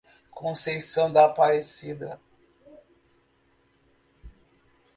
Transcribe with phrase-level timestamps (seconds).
[0.31, 2.19] Conceição da Aparecida